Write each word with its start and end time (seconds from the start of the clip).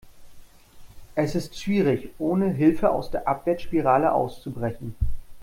Es 1.13 1.35
ist 1.35 1.59
schwierig, 1.61 2.09
ohne 2.17 2.49
Hilfe 2.49 2.89
aus 2.89 3.11
der 3.11 3.27
Abwärtsspirale 3.27 4.11
auszubrechen. 4.11 4.95